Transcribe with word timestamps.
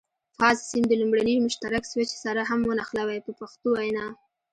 فاز 0.37 0.57
سیم 0.69 0.83
د 0.87 0.93
لومړني 1.01 1.35
مشترک 1.45 1.83
سویچ 1.91 2.11
سره 2.23 2.41
هم 2.49 2.59
ونښلوئ 2.65 3.19
په 3.25 3.31
پښتو 3.39 3.67
وینا. 3.77 4.05